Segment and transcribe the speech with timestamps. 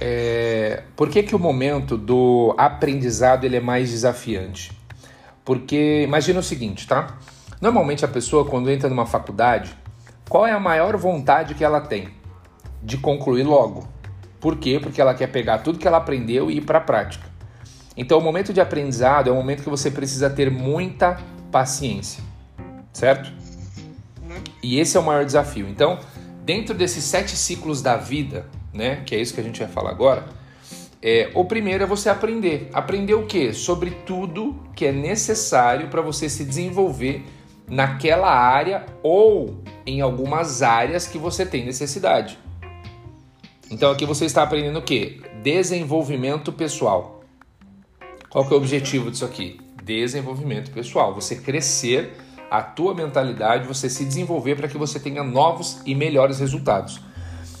[0.00, 4.72] é, por que, que o momento do aprendizado ele é mais desafiante?
[5.44, 7.18] Porque imagina o seguinte, tá?
[7.60, 9.76] Normalmente a pessoa quando entra numa faculdade,
[10.28, 12.08] qual é a maior vontade que ela tem?
[12.82, 13.88] De concluir logo.
[14.40, 14.78] Por quê?
[14.80, 17.26] Porque ela quer pegar tudo que ela aprendeu e ir para a prática.
[17.96, 21.18] Então o momento de aprendizado é um momento que você precisa ter muita
[21.50, 22.22] paciência,
[22.92, 23.32] certo?
[24.62, 25.68] E esse é o maior desafio.
[25.68, 25.98] Então,
[26.44, 29.02] dentro desses sete ciclos da vida, né?
[29.04, 30.26] Que é isso que a gente vai falar agora.
[31.00, 32.68] É, o primeiro é você aprender.
[32.72, 33.52] Aprender o quê?
[33.52, 37.24] Sobre tudo que é necessário para você se desenvolver
[37.68, 42.38] naquela área ou em algumas áreas que você tem necessidade.
[43.70, 45.20] Então aqui você está aprendendo o quê?
[45.42, 47.22] Desenvolvimento pessoal.
[48.30, 49.60] Qual que é o objetivo disso aqui?
[49.84, 51.14] Desenvolvimento pessoal.
[51.14, 52.12] Você crescer
[52.50, 57.00] a tua mentalidade, você se desenvolver para que você tenha novos e melhores resultados.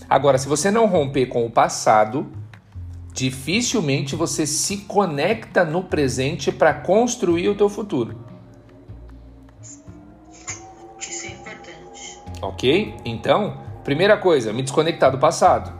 [0.08, 2.26] Agora, se você não romper com o passado,
[3.12, 8.16] dificilmente você se conecta no presente para construir o teu futuro.
[10.98, 12.18] Isso é importante.
[12.40, 12.94] Ok?
[13.04, 15.76] Então, primeira coisa, me desconectar do passado.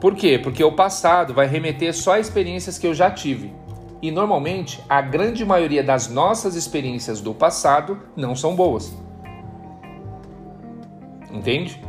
[0.00, 0.38] Por quê?
[0.38, 3.52] Porque o passado vai remeter só a experiências que eu já tive.
[4.02, 8.94] E normalmente, a grande maioria das nossas experiências do passado não são boas.
[11.32, 11.82] Entende?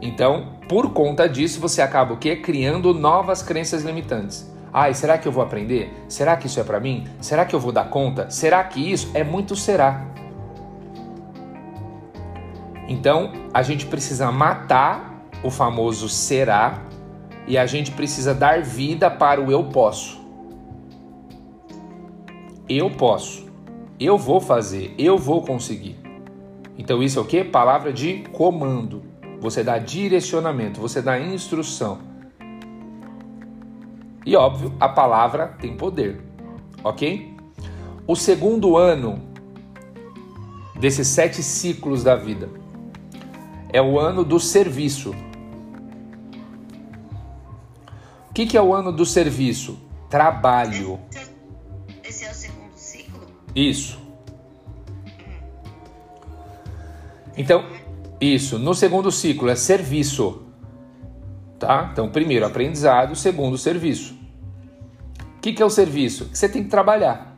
[0.00, 2.36] Então, por conta disso, você acaba o quê?
[2.36, 4.50] Criando novas crenças limitantes.
[4.72, 5.92] Ai, será que eu vou aprender?
[6.08, 7.06] Será que isso é para mim?
[7.20, 8.28] Será que eu vou dar conta?
[8.30, 10.04] Será que isso é muito será?
[12.88, 16.82] Então, a gente precisa matar o famoso será
[17.46, 20.20] e a gente precisa dar vida para o eu posso.
[22.68, 23.46] Eu posso.
[23.98, 25.96] Eu vou fazer, eu vou conseguir.
[26.76, 27.42] Então isso é o que?
[27.42, 29.02] Palavra de comando
[29.40, 31.98] você dá direcionamento, você dá instrução.
[34.24, 36.20] E óbvio, a palavra tem poder,
[36.82, 37.36] ok?
[38.06, 39.22] O segundo ano
[40.78, 42.48] desses sete ciclos da vida
[43.72, 45.14] é o ano do serviço.
[48.30, 49.78] O que, que é o ano do serviço?
[50.10, 51.00] Trabalho.
[52.04, 53.20] Esse é o segundo ciclo?
[53.54, 53.98] Isso.
[57.36, 57.64] Então,
[58.20, 58.58] isso.
[58.58, 60.42] No segundo ciclo é serviço.
[61.58, 61.88] Tá?
[61.92, 64.14] Então, primeiro aprendizado, segundo serviço.
[65.36, 66.28] O que, que é o serviço?
[66.32, 67.34] Você tem que trabalhar.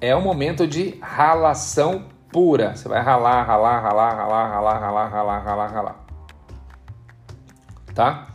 [0.00, 2.74] É um momento de ralação pura.
[2.74, 6.06] Você vai ralar, ralar, ralar, ralar, ralar, ralar, ralar, ralar, ralar.
[7.94, 8.28] Tá?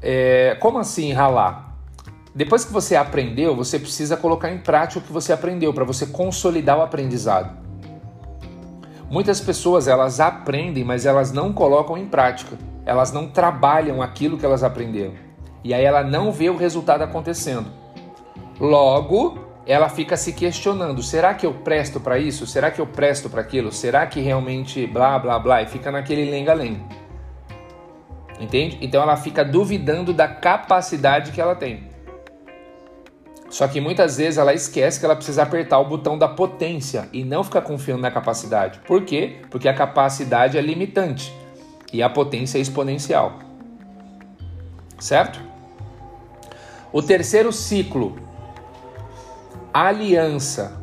[0.00, 1.74] É, como assim ralar?
[2.34, 6.06] Depois que você aprendeu, você precisa colocar em prática o que você aprendeu para você
[6.06, 7.63] consolidar o aprendizado.
[9.14, 12.58] Muitas pessoas elas aprendem, mas elas não colocam em prática.
[12.84, 15.14] Elas não trabalham aquilo que elas aprenderam.
[15.62, 17.70] E aí ela não vê o resultado acontecendo.
[18.58, 22.44] Logo, ela fica se questionando: será que eu presto para isso?
[22.44, 23.70] Será que eu presto para aquilo?
[23.70, 25.62] Será que realmente blá blá blá?
[25.62, 26.80] E fica naquele lenga-lenga.
[28.40, 28.78] Entende?
[28.80, 31.88] Então ela fica duvidando da capacidade que ela tem.
[33.50, 37.22] Só que muitas vezes ela esquece que ela precisa apertar o botão da potência e
[37.24, 38.80] não ficar confiando na capacidade.
[38.86, 39.36] Por quê?
[39.50, 41.32] Porque a capacidade é limitante
[41.92, 43.38] e a potência é exponencial.
[44.98, 45.40] Certo?
[46.92, 48.16] O terceiro ciclo,
[49.72, 50.80] aliança.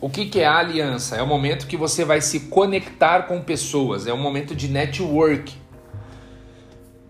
[0.00, 1.16] O que, que é a aliança?
[1.16, 5.54] É o momento que você vai se conectar com pessoas, é um momento de network.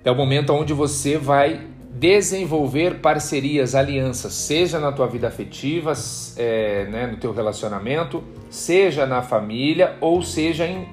[0.04, 1.66] É o momento onde você vai
[1.98, 5.94] desenvolver parcerias, alianças, seja na tua vida afetiva,
[6.36, 10.88] é, né, no teu relacionamento, seja na família ou seja em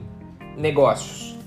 [0.58, 1.38] negócios.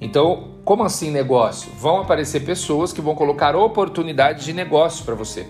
[0.00, 1.72] Então, como assim negócio?
[1.72, 5.46] Vão aparecer pessoas que vão colocar oportunidades de negócio para você.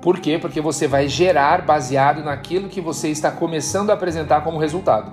[0.00, 0.38] Por quê?
[0.38, 5.12] Porque você vai gerar baseado naquilo que você está começando a apresentar como resultado.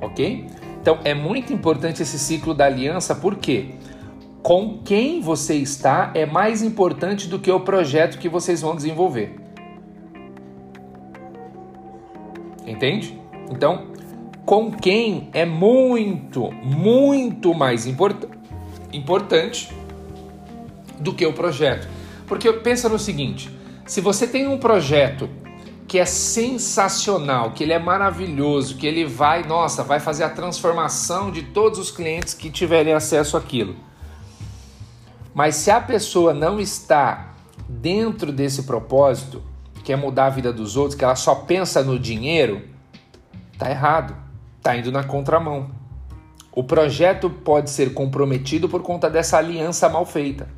[0.00, 0.48] Ok?
[0.88, 3.74] Então é muito importante esse ciclo da aliança, porque
[4.42, 9.38] com quem você está é mais importante do que o projeto que vocês vão desenvolver.
[12.66, 13.20] Entende?
[13.50, 13.88] Então,
[14.46, 18.24] com quem é muito, muito mais import
[18.90, 19.70] importante
[20.98, 21.86] do que o projeto.
[22.26, 23.50] Porque pensa no seguinte:
[23.84, 25.28] se você tem um projeto
[25.88, 31.30] que é sensacional, que ele é maravilhoso, que ele vai, nossa, vai fazer a transformação
[31.30, 33.74] de todos os clientes que tiverem acesso àquilo.
[35.34, 37.32] Mas se a pessoa não está
[37.66, 39.42] dentro desse propósito,
[39.82, 42.62] que é mudar a vida dos outros, que ela só pensa no dinheiro,
[43.56, 44.14] tá errado.
[44.58, 45.70] está indo na contramão.
[46.52, 50.57] O projeto pode ser comprometido por conta dessa aliança mal feita.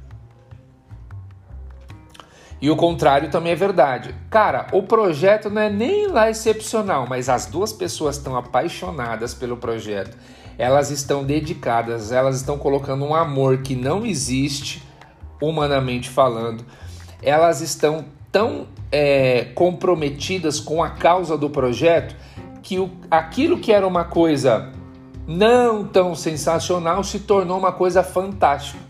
[2.61, 4.15] E o contrário também é verdade.
[4.29, 9.57] Cara, o projeto não é nem lá excepcional, mas as duas pessoas estão apaixonadas pelo
[9.57, 10.17] projeto.
[10.59, 14.83] Elas estão dedicadas, elas estão colocando um amor que não existe,
[15.41, 16.63] humanamente falando.
[17.23, 22.15] Elas estão tão é, comprometidas com a causa do projeto
[22.63, 24.71] que o, aquilo que era uma coisa
[25.27, 28.90] não tão sensacional se tornou uma coisa fantástica.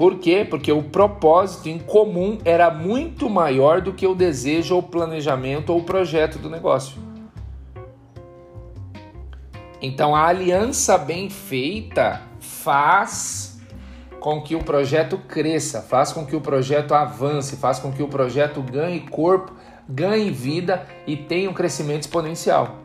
[0.00, 0.46] Por quê?
[0.48, 5.82] Porque o propósito em comum era muito maior do que o desejo ou planejamento ou
[5.82, 6.98] projeto do negócio.
[9.82, 13.60] Então a aliança bem feita faz
[14.18, 18.08] com que o projeto cresça, faz com que o projeto avance, faz com que o
[18.08, 19.52] projeto ganhe corpo,
[19.86, 22.78] ganhe vida e tenha um crescimento exponencial.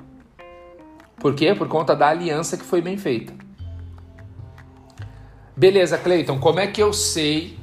[1.18, 1.56] Por quê?
[1.56, 3.45] Por conta da aliança que foi bem feita.
[5.57, 7.57] Beleza, Cleiton, como é que eu sei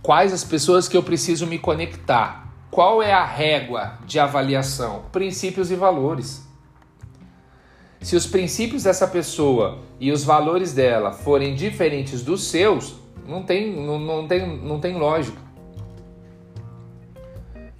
[0.00, 2.52] quais as pessoas que eu preciso me conectar?
[2.70, 5.02] Qual é a régua de avaliação?
[5.10, 6.46] Princípios e valores.
[8.00, 12.94] Se os princípios dessa pessoa e os valores dela forem diferentes dos seus,
[13.26, 15.40] não tem, não, não tem, não tem lógica.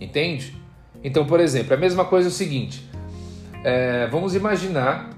[0.00, 0.60] Entende?
[1.04, 2.84] Então, por exemplo, a mesma coisa é o seguinte:
[3.62, 5.10] é, vamos imaginar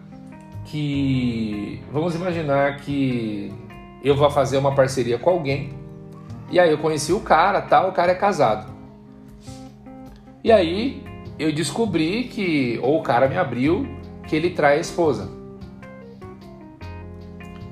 [0.66, 1.80] que.
[1.90, 3.50] Vamos imaginar que
[4.02, 5.72] eu vou fazer uma parceria com alguém.
[6.50, 8.72] E aí eu conheci o cara, tal, o cara é casado.
[10.42, 11.02] E aí
[11.38, 13.86] eu descobri que, ou o cara me abriu,
[14.26, 15.30] que ele trai a esposa.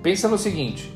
[0.03, 0.93] Pensa no seguinte: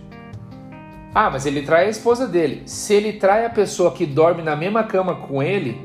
[1.14, 2.62] ah, mas ele trai a esposa dele.
[2.66, 5.84] Se ele trai a pessoa que dorme na mesma cama com ele,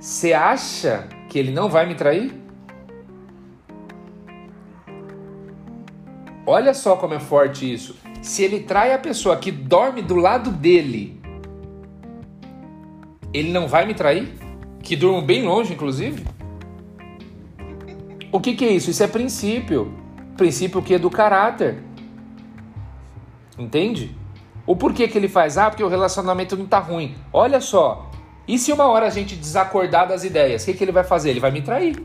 [0.00, 2.34] você acha que ele não vai me trair?
[6.46, 7.96] Olha só como é forte isso.
[8.24, 11.20] Se ele trai a pessoa que dorme do lado dele,
[13.34, 14.32] ele não vai me trair?
[14.82, 16.24] Que durmo bem longe, inclusive?
[18.32, 18.90] O que, que é isso?
[18.90, 19.92] Isso é princípio.
[20.38, 21.82] Princípio que é do caráter.
[23.58, 24.16] Entende?
[24.66, 25.58] O porquê que ele faz?
[25.58, 27.14] Ah, porque o relacionamento não tá ruim.
[27.30, 28.10] Olha só.
[28.48, 30.62] E se uma hora a gente desacordar das ideias?
[30.62, 31.28] O que, que ele vai fazer?
[31.28, 32.02] Ele vai me trair.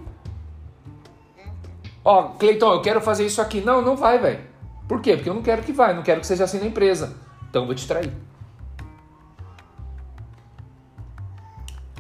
[2.04, 3.62] Ó, Cleiton, eu quero fazer isso aqui.
[3.62, 4.49] Não, não vai, velho.
[4.90, 5.16] Por quê?
[5.16, 7.16] Porque eu não quero que vá, não quero que seja assim na empresa.
[7.48, 8.12] Então eu vou te trair.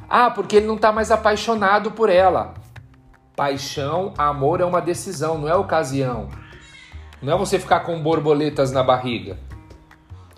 [0.09, 2.55] Ah, porque ele não está mais apaixonado por ela.
[3.35, 6.29] Paixão, amor é uma decisão, não é ocasião.
[7.21, 9.37] Não é você ficar com borboletas na barriga.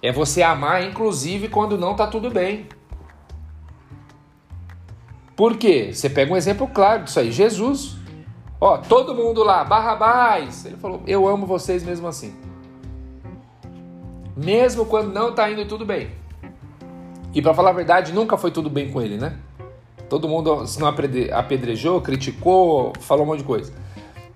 [0.02, 2.68] É você amar, inclusive, quando não está tudo bem.
[5.38, 5.92] Por quê?
[5.94, 7.32] Você pega um exemplo claro disso aí.
[7.32, 8.01] Jesus.
[8.64, 10.66] Ó, todo mundo lá, Barrabás.
[10.66, 12.36] Ele falou: Eu amo vocês mesmo assim.
[14.38, 16.12] Mesmo quando não tá indo tudo bem.
[17.34, 19.38] E para falar a verdade, nunca foi tudo bem com ele, né?
[20.08, 23.74] Todo mundo se não apedrejou, criticou, falou um monte de coisa.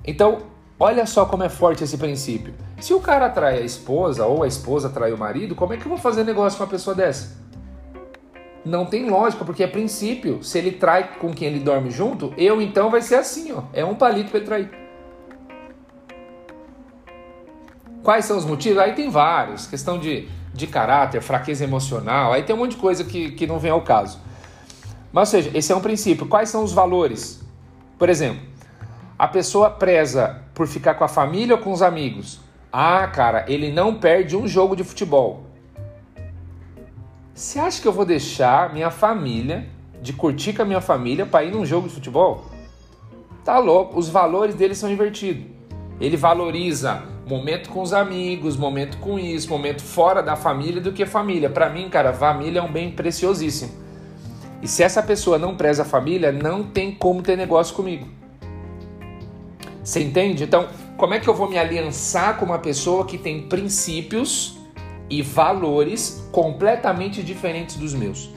[0.03, 0.39] Então,
[0.79, 2.53] olha só como é forte esse princípio.
[2.79, 5.85] Se o cara trai a esposa ou a esposa trai o marido, como é que
[5.85, 7.44] eu vou fazer negócio com uma pessoa dessa?
[8.65, 10.43] Não tem lógica, porque é princípio.
[10.43, 13.63] Se ele trai com quem ele dorme junto, eu então vai ser assim, ó.
[13.71, 14.71] É um palito para ele trair.
[18.03, 18.79] Quais são os motivos?
[18.79, 19.67] Aí tem vários.
[19.67, 22.33] Questão de, de caráter, fraqueza emocional.
[22.33, 24.19] Aí tem um monte de coisa que, que não vem ao caso.
[25.13, 26.27] Mas, ou seja, esse é um princípio.
[26.27, 27.41] Quais são os valores?
[27.97, 28.41] Por exemplo,
[29.17, 32.39] a pessoa preza por ficar com a família ou com os amigos.
[32.71, 35.44] Ah, cara, ele não perde um jogo de futebol.
[37.35, 39.67] Você acha que eu vou deixar minha família,
[40.01, 42.45] de curtir com a minha família, para ir num jogo de futebol?
[43.43, 45.43] Tá louco, os valores dele são invertidos.
[45.99, 51.05] Ele valoriza momento com os amigos, momento com isso, momento fora da família do que
[51.05, 51.49] família.
[51.49, 53.73] Para mim, cara, família é um bem preciosíssimo.
[54.61, 58.07] E se essa pessoa não preza a família, não tem como ter negócio comigo.
[59.83, 60.45] Você entende?
[60.45, 64.57] Então, como é que eu vou me aliançar com uma pessoa que tem princípios
[65.09, 68.29] e valores completamente diferentes dos meus.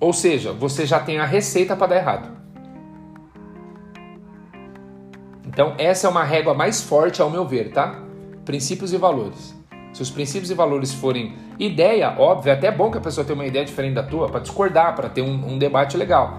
[0.00, 2.40] Ou seja, você já tem a receita para dar errado.
[5.46, 8.00] Então, essa é uma régua mais forte, ao meu ver, tá?
[8.44, 9.54] Princípios e valores.
[9.92, 13.34] Se os princípios e valores forem ideia, óbvio, é até bom que a pessoa tenha
[13.34, 16.38] uma ideia diferente da tua, para discordar, para ter um, um, debate legal.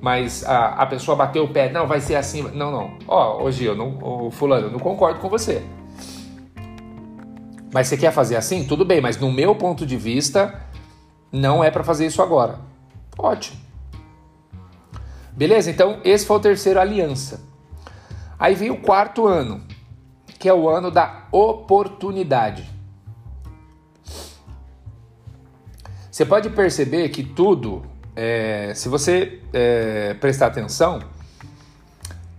[0.00, 2.42] Mas a, a pessoa bateu o pé, não, vai ser assim.
[2.54, 2.92] Não, não.
[3.08, 5.62] Ó, hoje eu não, o fulano, eu não concordo com você.
[7.76, 8.64] Mas você quer fazer assim?
[8.64, 10.62] Tudo bem, mas no meu ponto de vista,
[11.30, 12.58] não é para fazer isso agora.
[13.18, 13.60] Ótimo.
[15.32, 15.70] Beleza?
[15.70, 17.38] Então, esse foi o terceiro aliança.
[18.38, 19.60] Aí vem o quarto ano,
[20.38, 22.66] que é o ano da oportunidade.
[26.10, 27.82] Você pode perceber que tudo,
[28.16, 31.00] é, se você é, prestar atenção,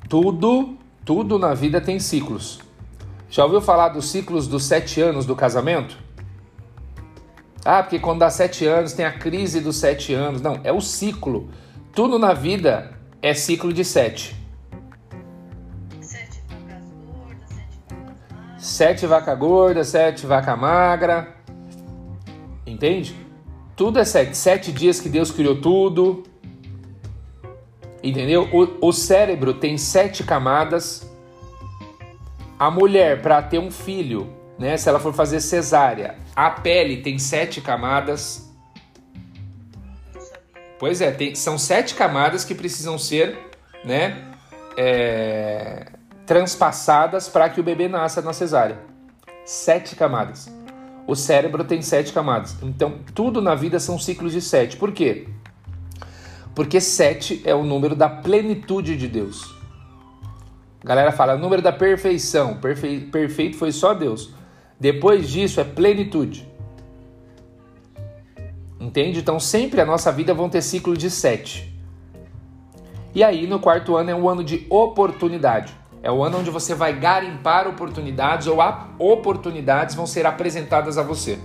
[0.10, 0.76] tudo,
[1.06, 2.66] tudo na vida tem ciclos.
[3.30, 5.98] Já ouviu falar dos ciclos dos sete anos do casamento?
[7.64, 10.42] Ah, porque quando dá sete anos tem a crise dos sete anos.
[10.42, 11.50] Não, é o ciclo.
[11.94, 14.34] Tudo na vida é ciclo de sete.
[16.00, 18.66] Sete vacas gordas, sete vacas magras.
[18.66, 21.36] Sete vaca gorda, sete vaca magra.
[22.66, 23.16] Entende?
[23.76, 24.38] Tudo é sete.
[24.38, 26.24] Sete dias que Deus criou tudo.
[28.02, 28.48] Entendeu?
[28.54, 31.12] O, o cérebro tem sete camadas.
[32.60, 34.78] A mulher, para ter um filho, né?
[34.78, 38.52] Se ela for fazer cesárea, a pele tem sete camadas.
[40.80, 43.38] Pois é, tem- são sete camadas que precisam ser,
[43.84, 44.28] né?
[44.78, 45.88] é,
[46.26, 48.78] transpassadas para que o bebê nasça na cesárea.
[49.44, 50.48] Sete camadas.
[51.08, 52.56] O cérebro tem sete camadas.
[52.62, 54.78] Então, tudo na vida são ciclos de sete.
[54.78, 55.28] Por quê?
[56.54, 59.57] Porque sete é o número da plenitude de Deus.
[60.84, 62.58] A galera fala, número da perfeição.
[62.58, 64.34] Perfe- perfeito foi só Deus.
[64.80, 66.48] Depois disso é plenitude.
[68.80, 69.20] Entende?
[69.20, 71.76] Então sempre a nossa vida vão ter ciclo de sete.
[73.14, 75.76] E aí no quarto ano é o ano de oportunidade.
[76.04, 78.60] É o ano onde você vai garimpar oportunidades ou
[79.00, 81.40] oportunidades vão ser apresentadas a você.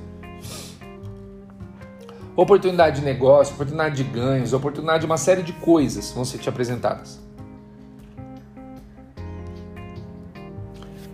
[2.36, 6.48] Oportunidade de negócio, oportunidade de ganhos, oportunidade de uma série de coisas vão ser te
[6.48, 7.18] apresentadas.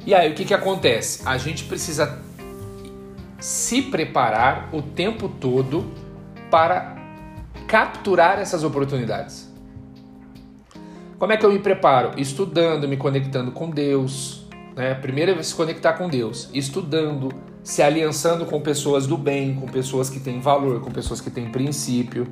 [0.07, 1.23] E aí o que, que acontece?
[1.27, 2.19] A gente precisa
[3.39, 5.85] se preparar o tempo todo
[6.51, 6.97] para
[7.67, 9.49] capturar essas oportunidades.
[11.19, 12.19] Como é que eu me preparo?
[12.19, 14.47] Estudando, me conectando com Deus.
[14.77, 14.95] Né?
[14.95, 17.29] Primeiro é se conectar com Deus, estudando,
[17.65, 21.51] se aliançando com pessoas do bem, com pessoas que têm valor, com pessoas que têm
[21.51, 22.27] princípio.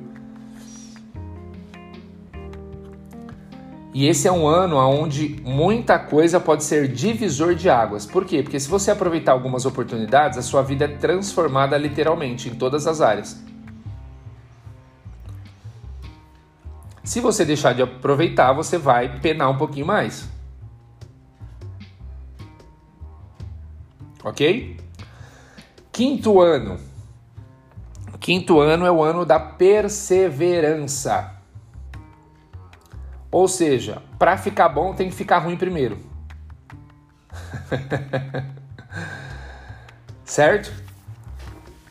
[3.97, 8.05] E esse é um ano onde muita coisa pode ser divisor de águas.
[8.05, 8.43] Por quê?
[8.43, 13.01] Porque se você aproveitar algumas oportunidades, a sua vida é transformada literalmente em todas as
[13.01, 13.43] áreas.
[17.03, 20.29] Se você deixar de aproveitar, você vai penar um pouquinho mais.
[24.23, 24.77] Ok?
[25.91, 26.79] Quinto ano.
[28.19, 31.36] Quinto ano é o ano da perseverança.
[33.31, 35.97] Ou seja, para ficar bom tem que ficar ruim primeiro.
[40.23, 40.71] certo?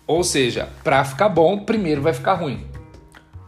[0.07, 2.66] Ou seja, para ficar bom, primeiro vai ficar ruim.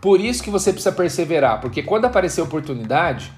[0.01, 3.33] Por isso que você precisa perseverar, porque quando aparecer oportunidade,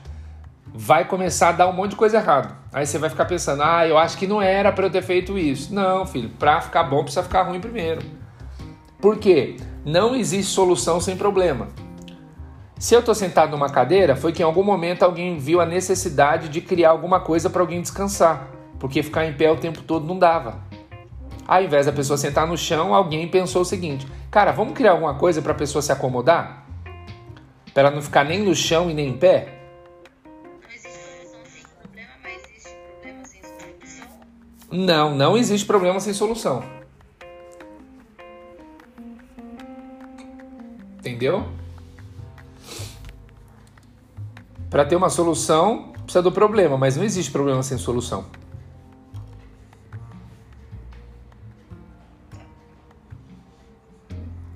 [0.73, 2.57] vai começar a dar um monte de coisa errada.
[2.73, 5.39] Aí você vai ficar pensando: "Ah, eu acho que não era para eu ter feito
[5.39, 5.75] isso".
[5.75, 8.03] Não, filho, para ficar bom precisa ficar ruim primeiro.
[9.01, 9.57] Por quê?
[9.85, 11.69] Não existe solução sem problema.
[12.81, 16.49] Se eu estou sentado numa cadeira, foi que em algum momento alguém viu a necessidade
[16.49, 20.19] de criar alguma coisa para alguém descansar, porque ficar em pé o tempo todo não
[20.19, 20.63] dava.
[21.47, 25.15] Ao invés da pessoa sentar no chão, alguém pensou o seguinte: cara, vamos criar alguma
[25.15, 26.65] coisa para a pessoa se acomodar?
[27.75, 29.61] Para ela não ficar nem no chão e nem em pé?
[34.73, 36.65] Não não existe problema sem solução.
[40.99, 41.60] Entendeu?
[44.71, 48.25] Para ter uma solução, precisa do problema, mas não existe problema sem solução.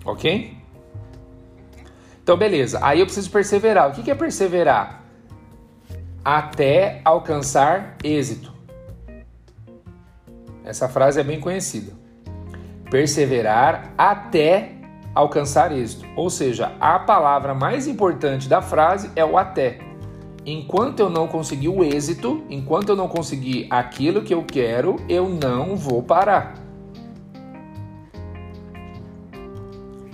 [0.05, 0.57] Ok?
[2.23, 2.79] Então, beleza.
[2.81, 3.91] Aí eu preciso perseverar.
[3.91, 5.03] O que é perseverar?
[6.25, 8.55] Até alcançar êxito.
[10.65, 11.93] Essa frase é bem conhecida.
[12.89, 14.73] Perseverar até
[15.15, 16.07] alcançar êxito.
[16.17, 19.84] Ou seja, a palavra mais importante da frase é o até.
[20.47, 25.29] Enquanto eu não conseguir o êxito, enquanto eu não conseguir aquilo que eu quero, eu
[25.29, 26.55] não vou parar.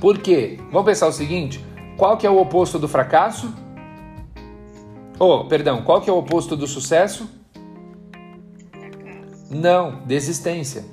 [0.01, 0.59] Por quê?
[0.71, 1.65] Vamos pensar o seguinte:
[1.97, 3.53] qual que é o oposto do fracasso?
[5.19, 7.29] Oh, perdão, qual que é o oposto do sucesso?
[9.51, 10.85] Não, desistência.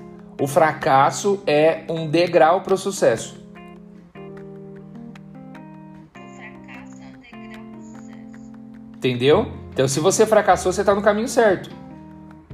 [0.42, 3.47] O fracasso é um degrau para o sucesso.
[8.98, 9.52] Entendeu?
[9.72, 11.70] Então, se você fracassou, você está no caminho certo.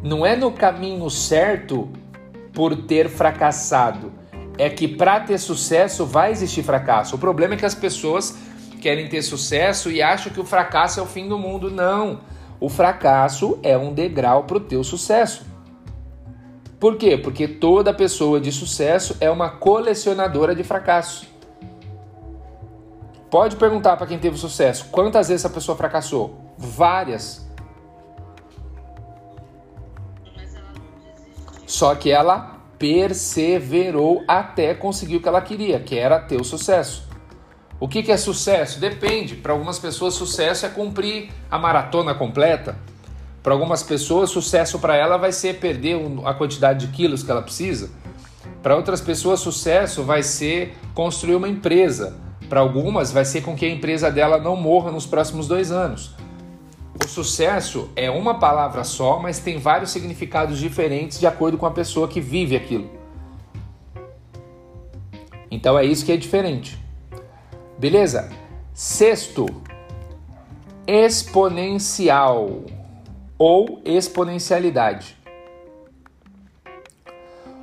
[0.02, 1.90] Não é no caminho certo
[2.52, 4.12] por ter fracassado.
[4.58, 7.16] É que para ter sucesso vai existir fracasso.
[7.16, 8.38] O problema é que as pessoas
[8.82, 11.72] querem ter sucesso e acham que o fracasso é o fim do mundo.
[11.72, 12.20] Não.
[12.60, 15.46] O fracasso é um degrau para o teu sucesso.
[16.78, 17.18] Por quê?
[17.18, 21.33] Porque toda pessoa de sucesso é uma colecionadora de fracassos.
[23.34, 26.54] Pode perguntar para quem teve sucesso quantas vezes essa pessoa fracassou?
[26.56, 27.44] Várias.
[31.66, 37.10] Só que ela perseverou até conseguir o que ela queria, que era ter o sucesso.
[37.80, 38.80] O que, que é sucesso?
[38.80, 39.36] Depende.
[39.36, 42.78] Para algumas pessoas, sucesso é cumprir a maratona completa.
[43.42, 47.42] Para algumas pessoas, sucesso para ela vai ser perder a quantidade de quilos que ela
[47.42, 47.90] precisa.
[48.62, 52.22] Para outras pessoas, sucesso vai ser construir uma empresa.
[52.54, 56.14] Para algumas, vai ser com que a empresa dela não morra nos próximos dois anos.
[57.04, 61.72] O sucesso é uma palavra só, mas tem vários significados diferentes de acordo com a
[61.72, 62.92] pessoa que vive aquilo.
[65.50, 66.78] Então é isso que é diferente.
[67.80, 68.30] Beleza?
[68.72, 69.48] Sexto,
[70.86, 72.66] exponencial
[73.36, 75.18] ou exponencialidade.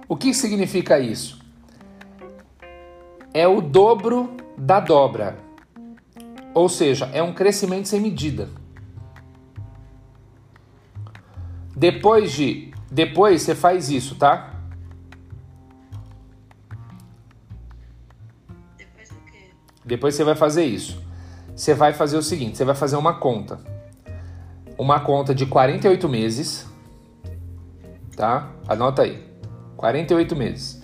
[0.09, 1.38] O que significa isso?
[3.32, 5.38] É o dobro da dobra.
[6.52, 8.49] Ou seja, é um crescimento sem medida.
[11.75, 12.71] Depois de.
[12.90, 14.52] Depois você faz isso, tá?
[18.76, 19.50] Depois do quê?
[19.85, 21.02] Depois você vai fazer isso.
[21.57, 23.61] Você vai fazer o seguinte: você vai fazer uma conta.
[24.76, 26.67] Uma conta de 48 meses.
[28.14, 28.50] Tá?
[28.69, 29.26] Anota aí.
[29.76, 30.80] 48 meses.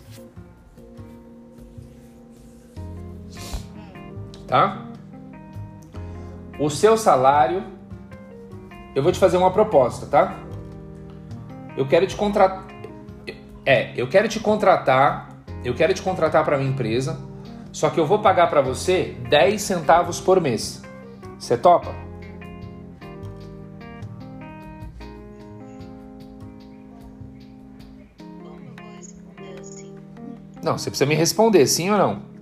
[4.46, 4.86] Tá?
[6.58, 7.62] O seu salário.
[8.94, 10.38] Eu vou te fazer uma proposta, tá?
[11.76, 12.64] Eu quero te contratar.
[13.64, 15.28] É, eu quero te contratar.
[15.64, 17.18] Eu quero te contratar para minha empresa.
[17.72, 20.82] Só que eu vou pagar para você 10 centavos por mês.
[21.38, 21.94] Você topa?
[30.62, 32.35] Não, você precisa me responder, sim ou não?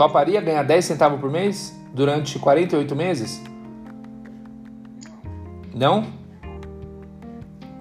[0.00, 3.42] Toparia ganhar 10 centavos por mês durante 48 meses?
[5.74, 6.06] Não?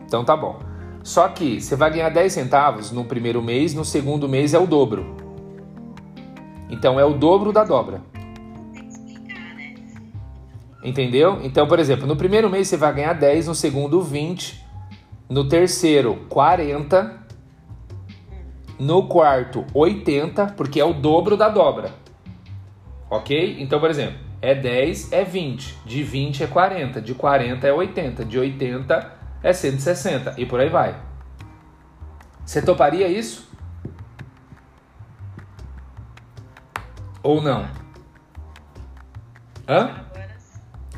[0.06, 0.60] Então tá bom.
[1.02, 4.68] Só que você vai ganhar 10 centavos no primeiro mês, no segundo mês é o
[4.68, 5.16] dobro.
[6.70, 8.02] Então é o dobro da dobra.
[10.84, 11.40] Entendeu?
[11.42, 14.62] Então, por exemplo, no primeiro mês você vai ganhar 10, no segundo 20,
[15.30, 17.18] no terceiro 40,
[18.78, 22.09] no quarto 80, porque é o dobro da dobra.
[23.10, 23.58] Ok?
[23.60, 28.26] Então, por exemplo, é 10 é 20, de 20 é 40, de 40 é 80,
[28.26, 30.95] de 80 é 160 e por aí vai.
[32.45, 33.50] Você toparia isso?
[37.22, 37.67] Ou não?
[39.67, 40.06] Hã?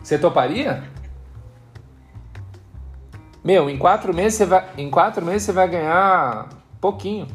[0.02, 0.84] Você toparia?
[3.44, 6.48] Meu, em quatro meses você vai, em quatro meses você vai ganhar
[6.80, 7.28] pouquinho.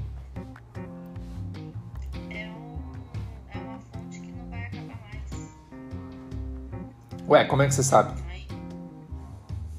[7.28, 8.12] Ué, como é que você sabe?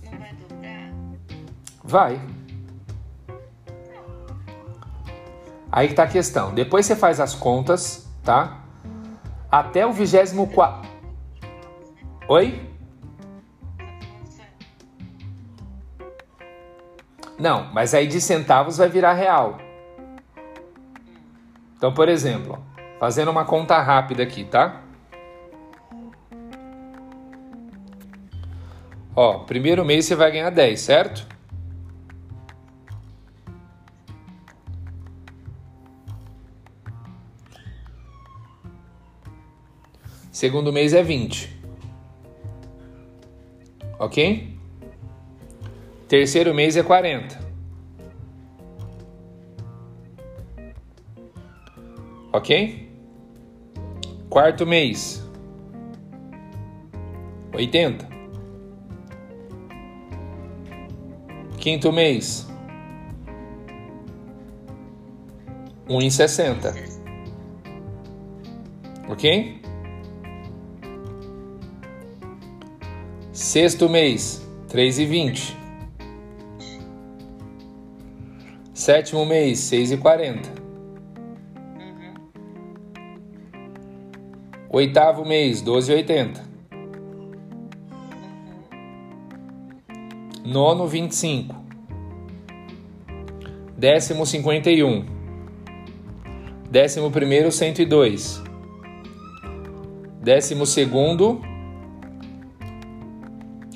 [0.03, 0.91] Não vai dobrar.
[1.83, 2.21] Vai.
[5.71, 6.53] Aí que tá a questão.
[6.53, 8.61] Depois você faz as contas, tá?
[9.49, 10.87] Até o vigésimo quarto.
[12.27, 12.67] Oi?
[17.39, 19.57] Não, mas aí de centavos vai virar real.
[21.77, 22.57] Então, por exemplo,
[22.99, 24.81] fazendo uma conta rápida aqui, tá?
[29.19, 31.27] Ó, primeiro mês você vai ganhar 10, certo?
[40.31, 41.51] Segundo mês é 20.
[43.97, 44.55] Ok?
[46.07, 47.39] Terceiro mês é 40.
[52.31, 52.87] Ok?
[54.29, 55.27] Quarto mês
[57.51, 58.16] 80.
[61.67, 62.47] Quinto mês
[65.89, 66.73] 1,60.
[69.09, 69.61] Ok?
[73.33, 75.57] Sexto mês, 3,20.
[78.73, 80.45] Sétimo mês, 6,40.
[84.69, 86.56] Oitavo mês, 12,80.
[90.47, 91.53] Nono, 25.
[93.77, 95.05] Décimo, 51.
[96.71, 98.41] Décimo primeiro, 102.
[100.21, 101.41] Décimo segundo,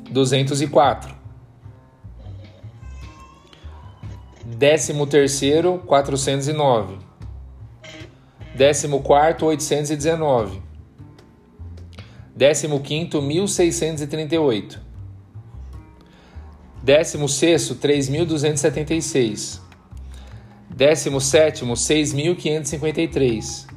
[0.09, 1.13] 204.
[4.45, 6.99] Décimo terceiro, 409.
[8.55, 10.61] Décimo quarto, 819.
[12.33, 14.90] Décimo quinto, 1638.
[16.83, 19.61] Décimo sexto, 3.276.
[20.69, 23.67] Décimo sétimo, 6.553.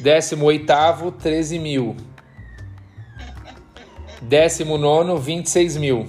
[0.00, 1.96] Décimo oitavo, 13 mil.
[4.20, 6.06] Décimo nono, 26 mil.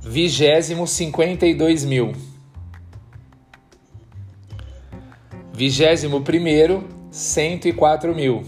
[0.00, 2.16] Vigésimo, 52 mil.
[5.52, 8.42] Vigésimo primeiro, 104 mil.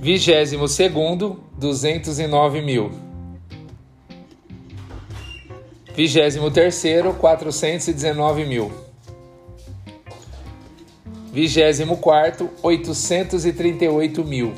[0.00, 2.90] Vigésimo segundo, 209 mil.
[5.94, 8.72] Vigésimo terceiro, 419 mil.
[11.30, 14.54] Vigésimo quarto, 838 mil.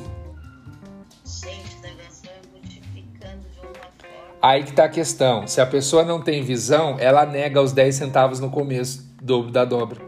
[1.24, 4.36] Gente, o negócio vai multiplicando de uma forma.
[4.40, 5.48] Aí que tá a questão.
[5.48, 9.64] Se a pessoa não tem visão, ela nega os 10 centavos no começo do, da
[9.64, 10.00] dobra.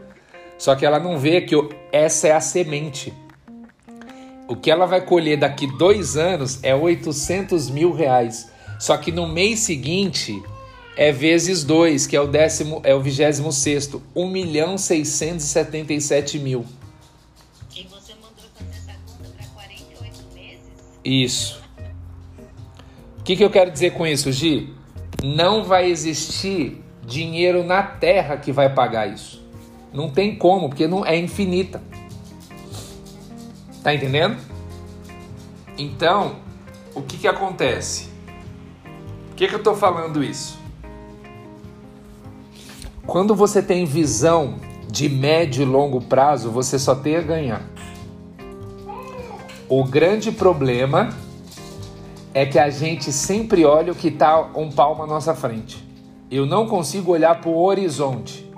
[0.57, 1.55] Só que ela não vê que
[1.91, 3.24] essa é a semente.
[4.47, 8.51] O que ela vai colher daqui dois anos é 800 mil reais.
[8.79, 10.41] Só que no mês seguinte
[10.95, 16.65] é vezes dois, que é o décimo, é o vigésimo sexto, 1 milhão 677 mil.
[17.75, 20.61] E você mandou fazer essa conta para 48 meses?
[21.03, 21.61] Isso.
[23.19, 24.73] O que, que eu quero dizer com isso, Gi?
[25.23, 29.43] Não vai existir dinheiro na Terra que vai pagar isso.
[29.91, 31.81] Não tem como, porque não é infinita.
[33.85, 34.37] Tá entendendo?
[35.77, 36.37] Então,
[36.95, 38.09] o que, que acontece?
[39.27, 40.57] Por que, que eu tô falando isso?
[43.05, 44.55] Quando você tem visão
[44.89, 47.61] de médio e longo prazo, você só tem a ganhar.
[49.69, 51.09] O grande problema
[52.33, 55.87] é que a gente sempre olha o que está um palmo à nossa frente.
[56.31, 58.51] Eu não consigo olhar para o horizonte.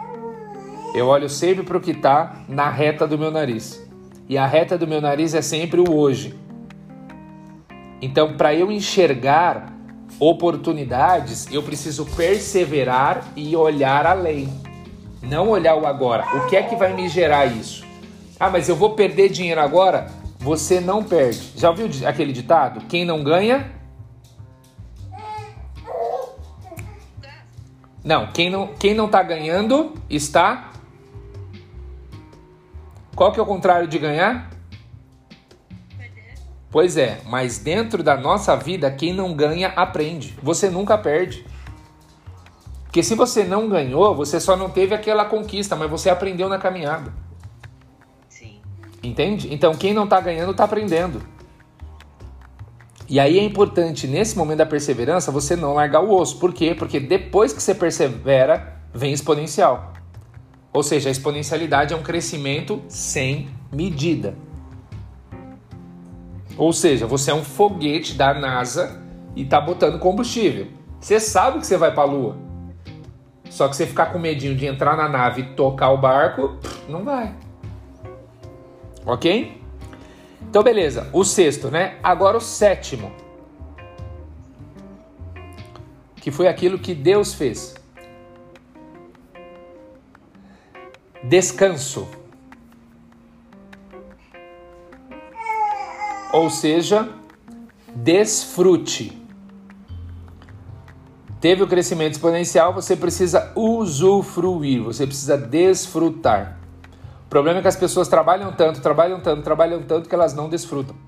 [0.96, 3.86] Eu olho sempre para o que está na reta do meu nariz.
[4.30, 6.38] E a reta do meu nariz é sempre o hoje.
[8.02, 9.74] Então, para eu enxergar
[10.20, 14.50] oportunidades, eu preciso perseverar e olhar além.
[15.22, 16.26] Não olhar o agora.
[16.38, 17.86] O que é que vai me gerar isso?
[18.40, 20.12] Ah, mas eu vou perder dinheiro agora?
[20.40, 21.54] Você não perde.
[21.56, 22.82] Já ouviu aquele ditado?
[22.88, 23.72] Quem não ganha?
[28.04, 30.72] Não, quem não, quem não tá ganhando está.
[33.18, 34.48] Qual que é o contrário de ganhar?
[36.70, 40.38] Pois é, mas dentro da nossa vida, quem não ganha aprende.
[40.44, 41.44] Você nunca perde.
[42.84, 46.60] Porque se você não ganhou, você só não teve aquela conquista, mas você aprendeu na
[46.60, 47.12] caminhada.
[48.30, 48.62] Sim.
[49.02, 49.52] Entende?
[49.52, 51.20] Então quem não tá ganhando tá aprendendo.
[53.10, 56.38] E aí é importante, nesse momento da perseverança, você não largar o osso.
[56.38, 56.76] Por quê?
[56.76, 59.97] Porque depois que você persevera, vem exponencial.
[60.78, 64.36] Ou seja, a exponencialidade é um crescimento sem medida.
[66.56, 69.02] Ou seja, você é um foguete da NASA
[69.36, 70.68] e tá botando combustível.
[71.00, 72.38] Você sabe que você vai para a Lua.
[73.50, 77.04] Só que você ficar com medinho de entrar na nave e tocar o barco, não
[77.04, 77.34] vai.
[79.04, 79.60] Ok?
[80.48, 81.10] Então, beleza.
[81.12, 81.98] O sexto, né?
[82.04, 83.12] Agora o sétimo.
[86.18, 87.77] Que foi aquilo que Deus fez.
[91.24, 92.08] Descanso.
[96.32, 97.10] Ou seja,
[97.96, 99.26] desfrute.
[101.40, 106.58] Teve o crescimento exponencial, você precisa usufruir, você precisa desfrutar.
[107.26, 110.50] O problema é que as pessoas trabalham tanto, trabalham tanto, trabalham tanto que elas não
[110.50, 111.07] desfrutam.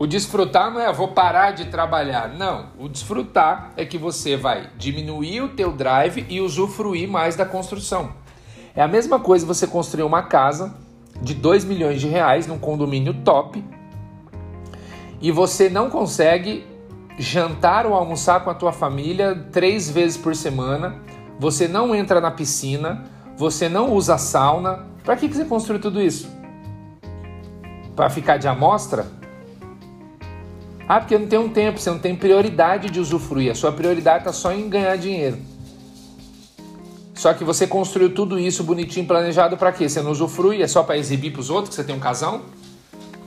[0.00, 2.68] O desfrutar não é vou parar de trabalhar, não.
[2.78, 8.14] O desfrutar é que você vai diminuir o teu drive e usufruir mais da construção.
[8.74, 10.74] É a mesma coisa você construir uma casa
[11.20, 13.62] de 2 milhões de reais num condomínio top
[15.20, 16.64] e você não consegue
[17.18, 20.96] jantar ou almoçar com a tua família três vezes por semana,
[21.38, 23.04] você não entra na piscina,
[23.36, 24.86] você não usa sauna.
[25.04, 26.26] Para que, que você construiu tudo isso?
[27.94, 29.19] Para ficar de amostra?
[30.92, 33.52] Ah, porque não tem um tempo, você não tem prioridade de usufruir.
[33.52, 35.38] A sua prioridade está só em ganhar dinheiro.
[37.14, 39.88] Só que você construiu tudo isso bonitinho, planejado para quê?
[39.88, 40.60] Você não usufrui?
[40.60, 42.42] É só para exibir para os outros que você tem um casão?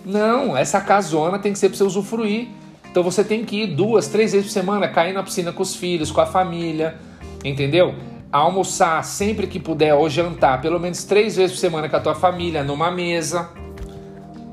[0.04, 2.50] Não, essa casona tem que ser para você usufruir.
[2.92, 5.74] Então você tem que ir duas, três vezes por semana, cair na piscina com os
[5.74, 7.00] filhos, com a família,
[7.46, 7.96] entendeu?
[8.30, 12.16] almoçar sempre que puder ou jantar, pelo menos três vezes por semana com a tua
[12.16, 13.52] família, numa mesa.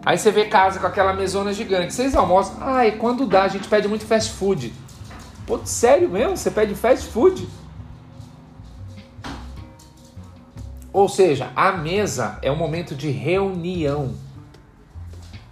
[0.04, 1.92] Aí você vê casa com aquela mesona gigante.
[1.92, 2.56] Vocês almoçam?
[2.60, 4.72] Ai, quando dá, a gente pede muito fast food.
[5.46, 6.36] Pô, sério mesmo?
[6.36, 7.46] Você pede fast food?
[10.92, 14.14] Ou seja, a mesa é um momento de reunião.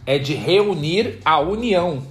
[0.07, 2.03] É de reunir a união.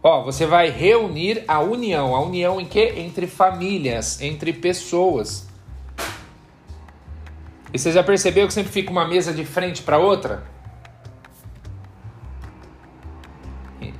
[0.00, 2.14] Ó, você vai reunir a união.
[2.14, 2.84] A união em que?
[3.00, 5.48] Entre famílias, entre pessoas.
[7.72, 10.51] E você já percebeu que sempre fica uma mesa de frente para outra?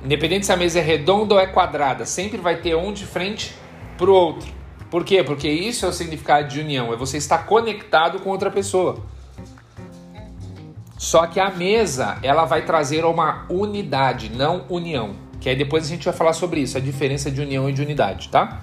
[0.03, 3.55] Independente se a mesa é redonda ou é quadrada, sempre vai ter um de frente
[3.97, 4.51] para o outro.
[4.89, 5.23] Por quê?
[5.23, 8.97] Porque isso é o significado de união, é você estar conectado com outra pessoa.
[10.97, 15.15] Só que a mesa, ela vai trazer uma unidade, não união.
[15.41, 17.81] Que aí depois a gente vai falar sobre isso, a diferença de união e de
[17.81, 18.61] unidade, tá?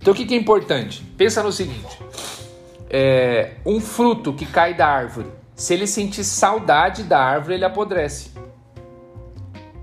[0.00, 1.02] Então o que, que é importante?
[1.16, 1.98] Pensa no seguinte:
[2.90, 8.30] é, um fruto que cai da árvore, se ele sentir saudade da árvore, ele apodrece.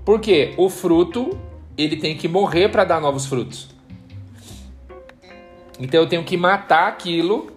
[0.04, 1.38] Porque o fruto
[1.76, 3.68] ele tem que morrer para dar novos frutos.
[5.78, 7.52] Então eu tenho que matar aquilo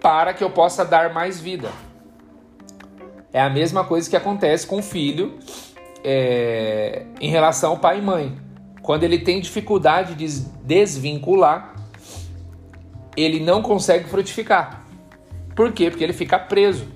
[0.00, 1.70] para que eu possa dar mais vida.
[3.32, 5.38] É a mesma coisa que acontece com o filho
[6.02, 8.38] é, em relação ao pai e mãe.
[8.82, 10.26] Quando ele tem dificuldade de
[10.62, 11.74] desvincular,
[13.16, 14.84] ele não consegue frutificar.
[15.54, 15.90] Por quê?
[15.90, 16.86] Porque ele fica preso.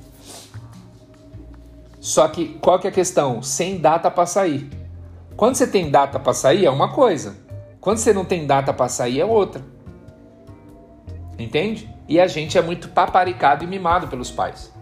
[2.00, 3.42] Só que qual que é a questão?
[3.42, 4.68] Sem data para sair.
[5.36, 7.36] Quando você tem data para sair é uma coisa.
[7.80, 9.62] Quando você não tem data para sair é outra.
[11.38, 11.88] Entende?
[12.08, 14.72] E a gente é muito paparicado e mimado pelos pais.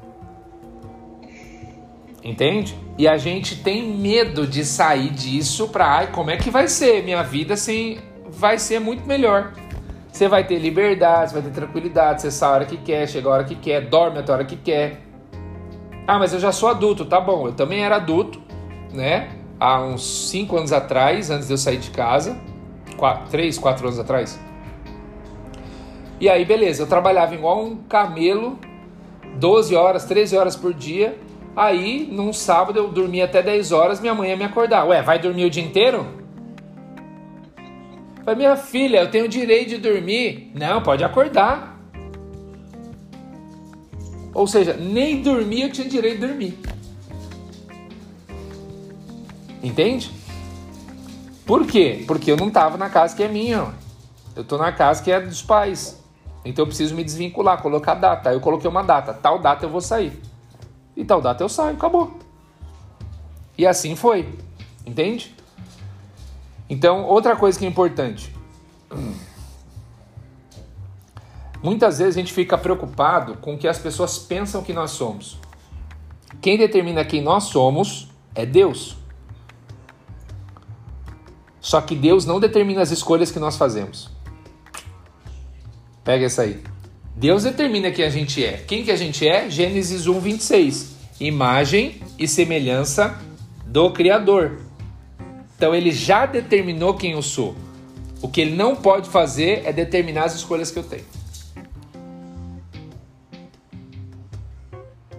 [2.22, 2.78] Entende?
[2.96, 7.04] E a gente tem medo de sair disso para, ai, como é que vai ser
[7.04, 9.52] minha vida sem vai ser muito melhor.
[10.10, 13.28] Você vai ter liberdade, você vai ter tranquilidade, você sai a hora que quer, chega
[13.28, 15.07] a hora que quer, dorme até a hora que quer.
[16.08, 17.48] Ah, mas eu já sou adulto, tá bom.
[17.48, 18.40] Eu também era adulto,
[18.94, 19.28] né?
[19.60, 22.40] Há uns 5 anos atrás, antes de eu sair de casa.
[23.30, 24.40] 3, 4 anos atrás.
[26.18, 28.58] E aí, beleza, eu trabalhava igual um camelo,
[29.34, 31.18] 12 horas, 13 horas por dia.
[31.54, 34.84] Aí, num sábado, eu dormia até 10 horas, minha mãe ia me acordar.
[34.86, 36.06] Ué, vai dormir o dia inteiro?
[38.24, 40.52] Falei, minha filha, eu tenho direito de dormir.
[40.54, 41.77] Não, pode acordar.
[44.34, 46.58] Ou seja, nem dormir eu tinha direito de dormir.
[49.62, 50.10] Entende?
[51.44, 52.04] Por quê?
[52.06, 53.72] Porque eu não estava na casa que é minha.
[54.36, 55.98] Eu estou na casa que é dos pais.
[56.44, 58.32] Então eu preciso me desvincular, colocar data.
[58.32, 59.12] Eu coloquei uma data.
[59.12, 60.12] Tal data eu vou sair.
[60.96, 62.18] E tal data eu saio, acabou.
[63.56, 64.28] E assim foi.
[64.86, 65.34] Entende?
[66.70, 68.34] Então, outra coisa que é importante.
[71.62, 75.38] Muitas vezes a gente fica preocupado com o que as pessoas pensam que nós somos.
[76.40, 78.96] Quem determina quem nós somos é Deus.
[81.60, 84.08] Só que Deus não determina as escolhas que nós fazemos.
[86.04, 86.62] Pega essa aí.
[87.16, 88.58] Deus determina quem a gente é.
[88.58, 89.50] Quem que a gente é?
[89.50, 90.96] Gênesis 1, 26.
[91.20, 93.18] Imagem e semelhança
[93.66, 94.60] do Criador.
[95.56, 97.56] Então ele já determinou quem eu sou.
[98.22, 101.04] O que ele não pode fazer é determinar as escolhas que eu tenho.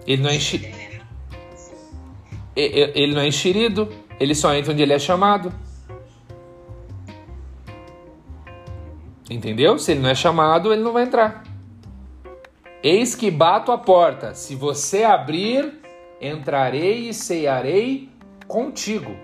[0.09, 0.79] Ele não é enxerido.
[2.55, 5.53] Ele não é enxerido, ele só entra onde ele é chamado.
[9.29, 9.77] Entendeu?
[9.77, 11.43] Se ele não é chamado, ele não vai entrar.
[12.81, 14.33] Eis que bato a porta.
[14.33, 15.79] Se você abrir,
[16.19, 18.09] entrarei e cearei
[18.47, 19.15] contigo.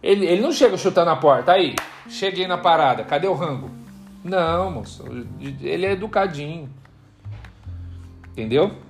[0.00, 1.52] Ele, ele não chega chutando a porta.
[1.52, 1.74] Aí,
[2.08, 3.02] cheguei na parada.
[3.02, 3.68] Cadê o rango?
[4.22, 5.04] Não, moço.
[5.40, 6.70] Ele é educadinho.
[8.30, 8.87] Entendeu?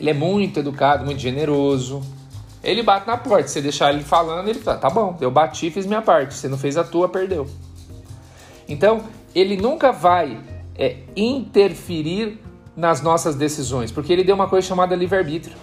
[0.00, 2.00] Ele é muito educado, muito generoso.
[2.64, 3.46] Ele bate na porta.
[3.46, 6.34] Se você deixar ele falando, ele fala: tá bom, eu bati, fiz minha parte.
[6.34, 7.46] Você não fez a tua, perdeu.
[8.66, 9.02] Então,
[9.34, 10.40] ele nunca vai
[10.74, 12.40] é, interferir
[12.74, 15.56] nas nossas decisões, porque ele deu uma coisa chamada livre-arbítrio.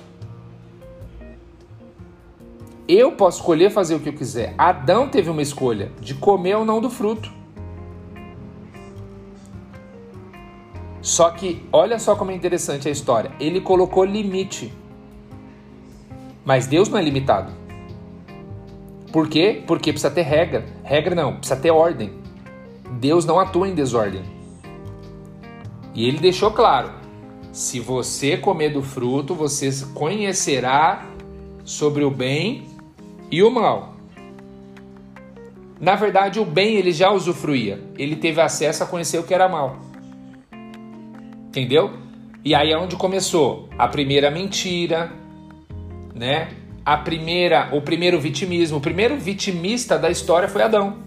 [2.88, 4.54] Eu posso escolher fazer o que eu quiser.
[4.58, 7.32] Adão teve uma escolha de comer ou não do fruto.
[11.08, 13.32] Só que olha só como é interessante a história.
[13.40, 14.74] Ele colocou limite.
[16.44, 17.54] Mas Deus não é limitado.
[19.10, 19.64] Por quê?
[19.66, 20.66] Porque precisa ter regra.
[20.84, 22.12] Regra não, precisa ter ordem.
[23.00, 24.22] Deus não atua em desordem.
[25.96, 26.92] E ele deixou claro:
[27.54, 31.06] se você comer do fruto, você conhecerá
[31.64, 32.68] sobre o bem
[33.32, 33.94] e o mal.
[35.80, 37.82] Na verdade, o bem ele já usufruía.
[37.98, 39.87] Ele teve acesso a conhecer o que era mal.
[41.48, 41.98] Entendeu?
[42.44, 45.12] E aí é onde começou a primeira mentira,
[46.14, 46.50] né?
[46.86, 51.00] A primeira, o primeiro vitimismo, o primeiro vitimista da história foi Adão.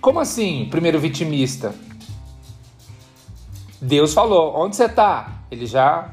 [0.00, 1.74] Como assim, primeiro vitimista?
[3.80, 6.12] Deus falou: "Onde você tá?" Ele já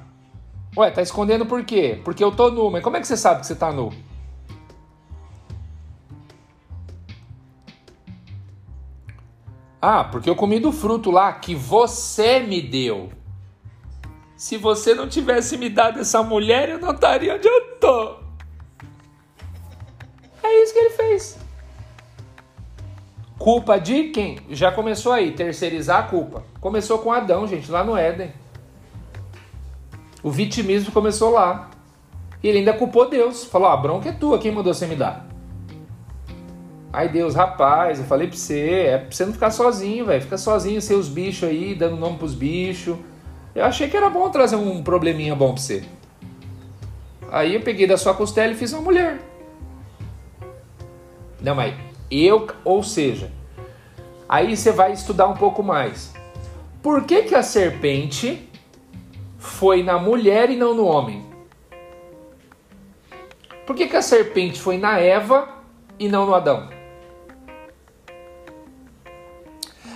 [0.78, 2.00] Ué, tá escondendo por quê?
[2.04, 2.70] Porque eu tô nu.
[2.70, 3.92] Mas como é que você sabe que você tá nu?
[9.82, 13.10] Ah, porque eu comi do fruto lá que você me deu.
[14.36, 18.16] Se você não tivesse me dado essa mulher, eu não estaria onde eu tô.
[20.44, 21.38] É isso que ele fez.
[23.38, 24.40] Culpa de quem?
[24.50, 26.44] Já começou aí, terceirizar a culpa.
[26.60, 28.34] Começou com Adão, gente, lá no Éden.
[30.22, 31.70] O vitimismo começou lá.
[32.44, 33.46] E ele ainda culpou Deus.
[33.46, 35.29] Falou: a bronca é tua, quem mandou você me dar?
[36.92, 40.22] Aí Deus, rapaz, eu falei pra você, é pra você não ficar sozinho, velho.
[40.22, 42.98] Fica sozinho, seus bichos aí, dando nome pros bichos.
[43.54, 45.84] Eu achei que era bom trazer um probleminha bom pra você.
[47.32, 49.20] Aí eu peguei da sua costela e fiz uma mulher.
[51.40, 51.76] Não, mas
[52.10, 53.32] eu, ou seja,
[54.28, 56.12] aí você vai estudar um pouco mais.
[56.82, 58.50] Por que que a serpente
[59.38, 61.26] foi na mulher e não no homem?
[63.66, 65.48] Por que, que a serpente foi na Eva
[66.00, 66.79] e não no Adão?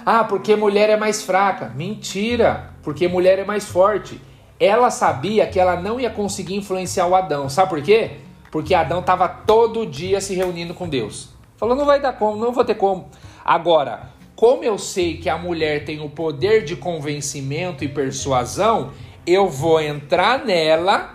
[0.05, 1.71] Ah, porque mulher é mais fraca.
[1.75, 4.19] Mentira, porque mulher é mais forte.
[4.59, 7.49] Ela sabia que ela não ia conseguir influenciar o Adão.
[7.49, 8.17] Sabe por quê?
[8.51, 11.29] Porque Adão estava todo dia se reunindo com Deus.
[11.57, 13.09] Falou, não vai dar como, não vou ter como.
[13.43, 18.91] Agora, como eu sei que a mulher tem o poder de convencimento e persuasão,
[19.25, 21.13] eu vou entrar nela,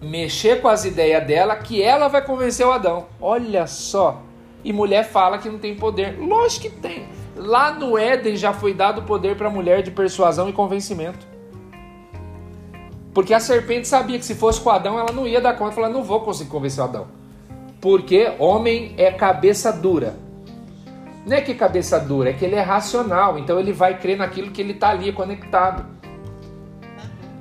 [0.00, 3.06] mexer com as ideias dela, que ela vai convencer o Adão.
[3.20, 4.22] Olha só.
[4.64, 6.18] E mulher fala que não tem poder.
[6.18, 7.17] Lógico que tem.
[7.38, 11.26] Lá no Éden já foi dado poder para a mulher de persuasão e convencimento.
[13.14, 15.80] Porque a serpente sabia que se fosse com Adão, ela não ia dar conta.
[15.80, 17.06] Ela não vou conseguir convencer o Adão.
[17.80, 20.16] Porque homem é cabeça dura.
[21.24, 23.38] Não é que cabeça dura, é que ele é racional.
[23.38, 25.84] Então ele vai crer naquilo que ele está ali conectado.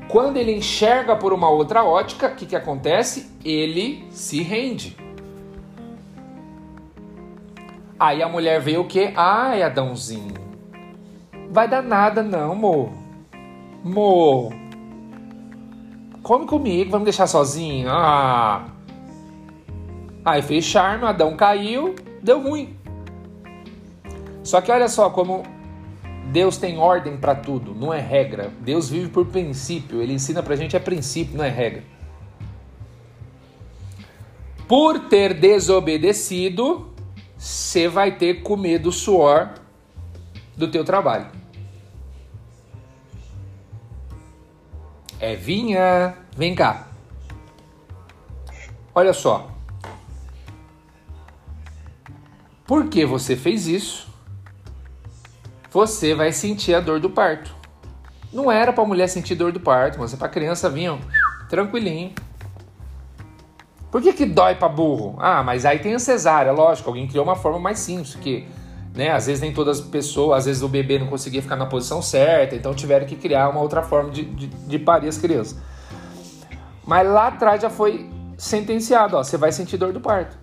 [0.08, 3.32] Quando ele enxerga por uma outra ótica, o que, que acontece?
[3.44, 5.07] Ele se rende.
[8.00, 9.12] Aí a mulher veio o quê?
[9.16, 10.36] Ai, Adãozinho.
[11.50, 12.94] Vai dar nada não, mo.
[13.84, 14.52] Mo.
[16.22, 17.90] Come comigo, vamos deixar sozinho.
[17.90, 18.66] Ah.
[20.24, 22.76] Aí fez charme, Adão caiu, deu ruim.
[24.44, 25.44] Só que olha só como
[26.32, 28.52] Deus tem ordem para tudo, não é regra.
[28.60, 31.84] Deus vive por princípio, ele ensina pra gente é princípio, não é regra.
[34.68, 36.94] Por ter desobedecido,
[37.38, 39.54] você vai ter que comer do suor
[40.56, 41.28] do teu trabalho.
[45.20, 46.88] É vinha, vem cá.
[48.94, 49.52] Olha só.
[52.66, 54.08] Porque você fez isso,
[55.72, 57.56] você vai sentir a dor do parto.
[58.34, 60.92] Não era para mulher sentir dor do parto, mas é para criança vir
[61.50, 62.14] tranquilinho.
[63.92, 65.16] Por que, que dói para burro?
[65.18, 68.46] Ah, mas aí tem a cesárea, lógico, alguém criou uma forma mais simples, que
[68.94, 71.66] né, às vezes nem todas as pessoas, às vezes o bebê não conseguia ficar na
[71.66, 75.58] posição certa, então tiveram que criar uma outra forma de, de, de parir as crianças.
[76.86, 80.38] Mas lá atrás já foi sentenciado, ó, você vai sentir dor do parto.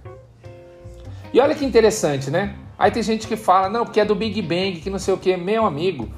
[1.32, 2.54] E olha que interessante, né?
[2.78, 5.18] Aí tem gente que fala, não, porque é do Big Bang, que não sei o
[5.18, 5.36] que.
[5.36, 6.08] Meu amigo,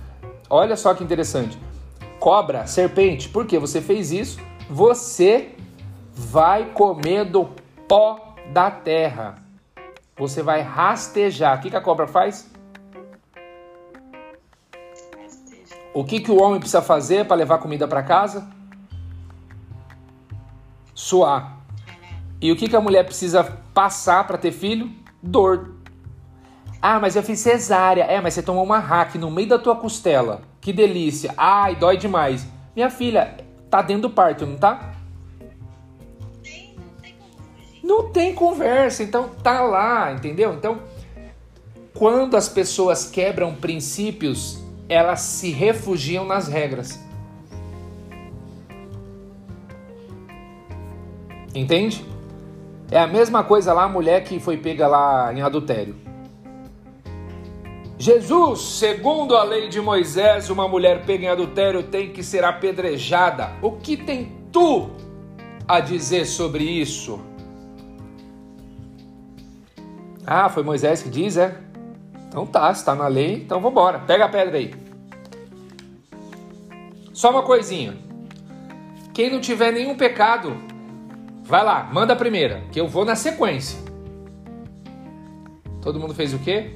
[0.48, 1.58] olha só que interessante.
[2.18, 4.38] Cobra, serpente, por que você fez isso?
[4.68, 5.52] Você
[6.16, 7.44] vai comer do
[7.86, 9.36] pó da terra.
[10.16, 11.58] Você vai rastejar.
[11.58, 12.50] O que, que a cobra faz?
[15.92, 18.48] O que, que o homem precisa fazer para levar comida para casa?
[20.94, 21.58] Suar.
[22.40, 23.44] E o que, que a mulher precisa
[23.74, 24.90] passar para ter filho?
[25.22, 25.74] Dor.
[26.80, 28.04] Ah, mas eu fiz cesárea.
[28.04, 30.40] É, mas você tomou uma hack no meio da tua costela.
[30.62, 31.34] Que delícia.
[31.36, 32.46] Ai, dói demais.
[32.74, 33.36] Minha filha,
[33.68, 34.95] tá dentro do parto, não tá?
[37.86, 40.52] Não tem conversa, então tá lá, entendeu?
[40.54, 40.80] Então,
[41.94, 44.58] quando as pessoas quebram princípios,
[44.88, 46.98] elas se refugiam nas regras.
[51.54, 52.04] Entende?
[52.90, 55.94] É a mesma coisa lá a mulher que foi pega lá em adultério.
[57.96, 63.52] Jesus, segundo a lei de Moisés, uma mulher pega em adultério tem que ser apedrejada.
[63.62, 64.90] O que tem tu
[65.68, 67.35] a dizer sobre isso?
[70.26, 71.56] Ah, foi Moisés que diz, é?
[72.26, 74.00] Então tá, se tá na lei, então vambora.
[74.00, 74.74] Pega a pedra aí.
[77.12, 77.96] Só uma coisinha.
[79.14, 80.54] Quem não tiver nenhum pecado,
[81.44, 83.78] vai lá, manda a primeira, que eu vou na sequência.
[85.80, 86.74] Todo mundo fez o quê?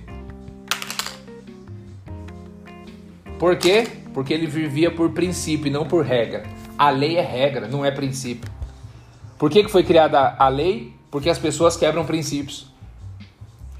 [3.38, 3.86] Por quê?
[4.14, 6.44] Porque ele vivia por princípio e não por regra.
[6.78, 8.48] A lei é regra, não é princípio.
[9.36, 10.94] Por que, que foi criada a lei?
[11.10, 12.69] Porque as pessoas quebram princípios.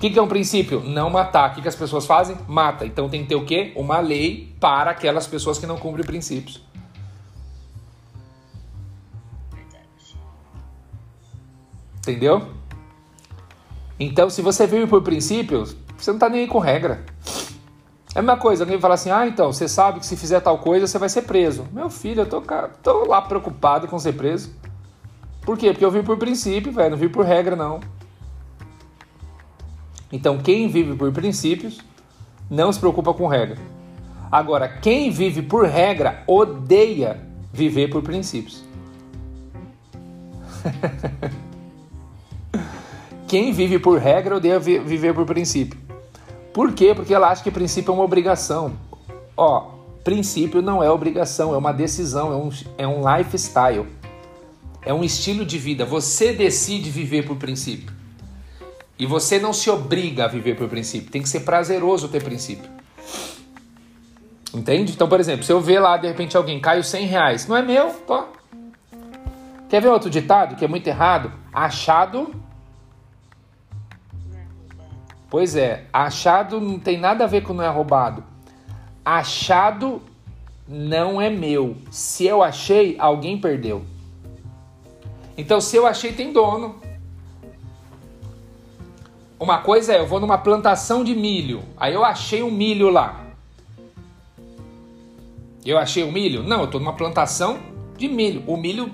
[0.01, 0.81] O que, que é um princípio?
[0.81, 1.51] Não matar.
[1.51, 2.35] O que, que as pessoas fazem?
[2.49, 2.87] Mata.
[2.87, 3.71] Então tem que ter o quê?
[3.77, 6.63] Uma lei para aquelas pessoas que não cumprem princípios.
[11.99, 12.49] Entendeu?
[13.99, 17.05] Então, se você vive por princípios, você não está nem aí com regra.
[18.15, 20.57] É a mesma coisa, alguém fala assim: ah, então, você sabe que se fizer tal
[20.57, 21.69] coisa você vai ser preso.
[21.75, 22.43] Meu filho, eu tô,
[22.83, 24.51] tô lá preocupado com ser preso.
[25.43, 25.73] Por quê?
[25.73, 27.81] Porque eu vim por princípio, velho, não vim por regra, não.
[30.13, 31.79] Então, quem vive por princípios
[32.51, 33.59] não se preocupa com regra.
[34.31, 37.21] Agora, quem vive por regra odeia
[37.53, 38.63] viver por princípios.
[43.27, 45.79] quem vive por regra odeia viver por princípio.
[46.53, 46.93] Por quê?
[46.95, 48.73] Porque ela acha que princípio é uma obrigação.
[49.37, 49.71] Ó,
[50.03, 53.87] princípio não é obrigação, é uma decisão, é um, é um lifestyle.
[54.83, 55.85] É um estilo de vida.
[55.85, 58.00] Você decide viver por princípio.
[59.01, 61.11] E você não se obriga a viver por princípio.
[61.11, 62.71] Tem que ser prazeroso ter princípio.
[64.53, 64.93] Entende?
[64.93, 67.63] Então, por exemplo, se eu ver lá de repente alguém caiu 100 reais, não é
[67.63, 67.97] meu.
[69.71, 71.33] Quer ver outro ditado que é muito errado?
[71.51, 72.35] Achado.
[75.31, 78.23] Pois é, achado não tem nada a ver com não é roubado.
[79.03, 80.03] Achado
[80.69, 81.75] não é meu.
[81.91, 83.83] Se eu achei, alguém perdeu.
[85.39, 86.80] Então, se eu achei, tem dono.
[89.41, 93.24] Uma coisa é, eu vou numa plantação de milho, aí eu achei um milho lá.
[95.64, 96.43] Eu achei o um milho?
[96.43, 97.59] Não, eu estou numa plantação
[97.97, 98.45] de milho.
[98.47, 98.91] O milho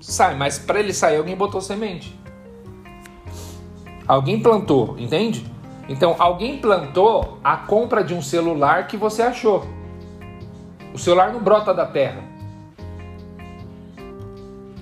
[0.00, 2.12] sai, mas para ele sair alguém botou semente.
[4.06, 5.46] Alguém plantou, entende?
[5.88, 9.64] Então, alguém plantou a compra de um celular que você achou.
[10.92, 12.22] O celular não brota da terra.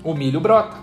[0.02, 0.81] O milho brota.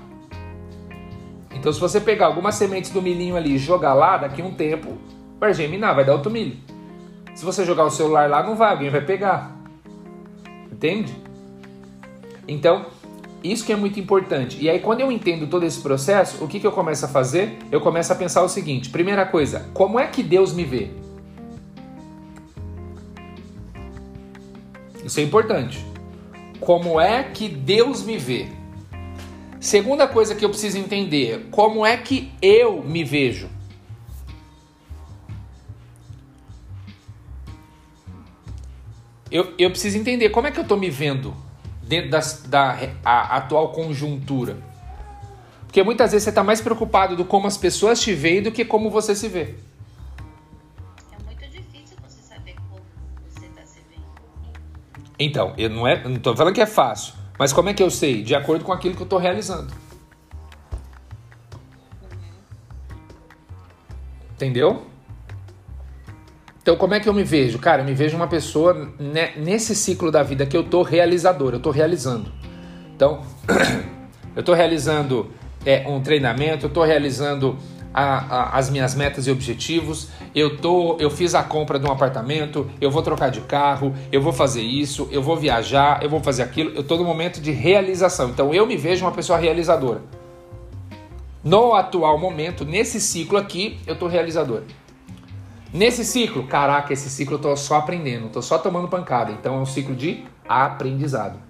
[1.60, 4.54] Então, se você pegar algumas sementes do milhinho ali e jogar lá, daqui a um
[4.54, 4.98] tempo
[5.38, 6.56] vai germinar, vai dar outro milho.
[7.36, 9.58] Se você jogar o celular lá, não vai, alguém vai pegar.
[10.72, 11.14] Entende?
[12.48, 12.86] Então,
[13.44, 14.58] isso que é muito importante.
[14.62, 17.58] E aí, quando eu entendo todo esse processo, o que, que eu começo a fazer?
[17.70, 20.92] Eu começo a pensar o seguinte: primeira coisa, como é que Deus me vê?
[25.04, 25.86] Isso é importante.
[26.62, 28.59] Como é que Deus me vê?
[29.60, 33.50] Segunda coisa que eu preciso entender, como é que eu me vejo?
[39.30, 41.36] Eu, eu preciso entender como é que eu estou me vendo
[41.84, 44.58] dentro das, da atual conjuntura.
[45.66, 48.64] Porque muitas vezes você está mais preocupado do como as pessoas te veem do que
[48.64, 49.56] como você se vê.
[51.12, 52.82] É muito difícil você saber como
[53.30, 54.06] você está se vendo.
[55.20, 57.14] Então, eu não é, não estou falando que é fácil.
[57.40, 58.22] Mas como é que eu sei?
[58.22, 59.74] De acordo com aquilo que eu estou realizando.
[64.34, 64.84] Entendeu?
[66.62, 67.58] Então, como é que eu me vejo?
[67.58, 71.54] Cara, eu me vejo uma pessoa né, nesse ciclo da vida que eu tô realizador,
[71.54, 72.30] eu tô realizando.
[72.94, 73.24] Então,
[74.36, 75.32] eu tô realizando
[75.66, 77.58] é, um treinamento, eu tô realizando
[77.94, 81.92] a, a, as minhas metas e objetivos, eu, tô, eu fiz a compra de um
[81.92, 86.20] apartamento, eu vou trocar de carro, eu vou fazer isso, eu vou viajar, eu vou
[86.20, 88.30] fazer aquilo, eu estou no momento de realização.
[88.30, 90.02] Então eu me vejo uma pessoa realizadora.
[91.44, 94.64] No atual momento, nesse ciclo aqui, eu estou realizador.
[95.72, 99.32] Nesse ciclo, caraca, esse ciclo eu estou só aprendendo, estou só tomando pancada.
[99.32, 101.49] Então é um ciclo de aprendizado.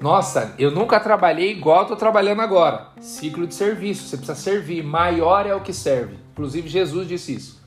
[0.00, 2.88] Nossa, eu nunca trabalhei igual estou trabalhando agora.
[3.00, 4.82] Ciclo de serviço, você precisa servir.
[4.82, 6.18] Maior é o que serve.
[6.32, 7.62] Inclusive Jesus disse isso.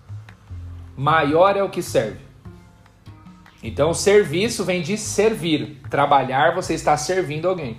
[0.96, 2.20] Maior é o que serve.
[3.64, 5.82] Então, serviço vem de servir.
[5.90, 7.78] Trabalhar, você está servindo alguém.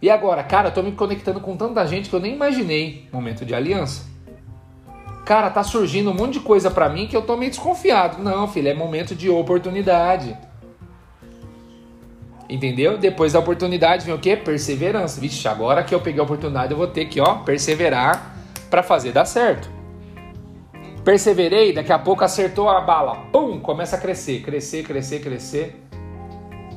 [0.00, 3.08] E agora, cara, eu tô me conectando com tanta gente que eu nem imaginei.
[3.10, 4.04] Momento de aliança.
[5.24, 8.22] Cara, tá surgindo um monte de coisa para mim que eu tô meio desconfiado.
[8.22, 10.36] Não, filho, é momento de oportunidade.
[12.48, 12.96] Entendeu?
[12.96, 14.36] Depois da oportunidade vem o quê?
[14.36, 15.20] Perseverança.
[15.20, 18.36] Vixe, agora que eu peguei a oportunidade, eu vou ter que, ó, perseverar
[18.70, 19.68] para fazer dar certo.
[21.04, 23.16] Perseverei, daqui a pouco acertou a bala.
[23.32, 25.82] Pum, começa a crescer, crescer, crescer, crescer.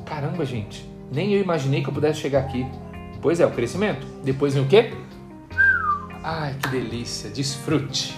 [0.06, 2.66] Caramba, gente, nem eu imaginei que eu pudesse chegar aqui.
[3.22, 4.06] Pois é, o crescimento.
[4.24, 4.92] Depois vem o quê?
[6.22, 8.16] Ai, que delícia, desfrute.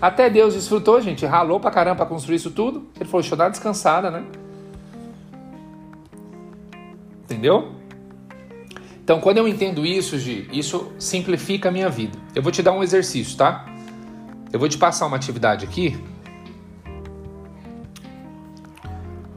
[0.00, 1.26] Até Deus desfrutou, gente.
[1.26, 2.86] Ralou pra caramba pra construir isso tudo.
[2.96, 4.24] Ele falou, deixa eu dar uma descansada, né?
[7.28, 7.74] Entendeu?
[9.04, 12.18] Então, quando eu entendo isso, Gi, isso simplifica a minha vida.
[12.34, 13.66] Eu vou te dar um exercício, tá?
[14.50, 15.98] Eu vou te passar uma atividade aqui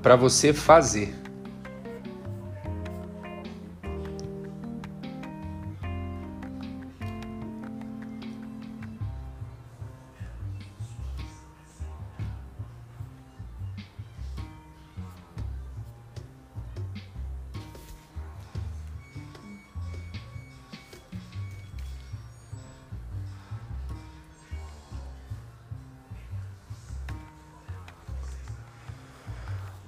[0.02, 1.21] para você fazer.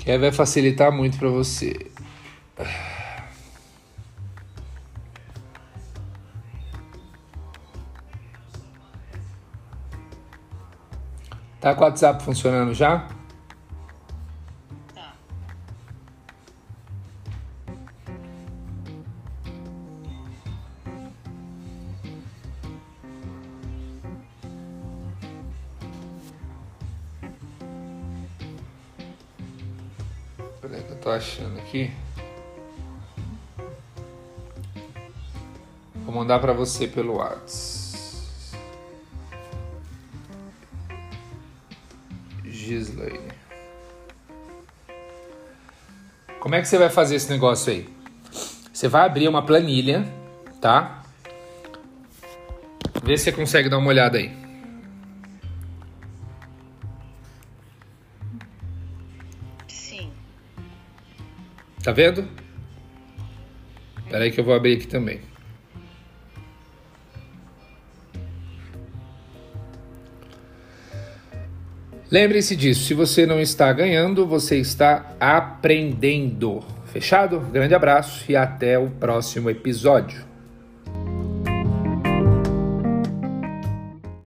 [0.03, 1.89] Que aí vai facilitar muito para você.
[11.61, 13.07] Tá com o WhatsApp funcionando já?
[31.73, 31.91] Aqui.
[36.05, 37.83] Vou mandar para você pelo WhatsApp.
[42.45, 43.33] Gislaine.
[46.39, 47.89] Como é que você vai fazer esse negócio aí?
[48.71, 50.05] Você vai abrir uma planilha,
[50.61, 51.03] tá?
[53.03, 54.42] Vê se você consegue dar uma olhada aí.
[61.83, 62.25] Tá vendo?
[63.97, 65.19] Espera aí que eu vou abrir aqui também.
[72.09, 76.63] Lembre-se disso, se você não está ganhando, você está aprendendo.
[76.85, 77.39] Fechado?
[77.39, 80.32] Grande abraço e até o próximo episódio.